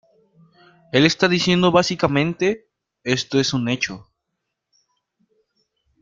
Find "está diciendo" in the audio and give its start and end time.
1.05-1.71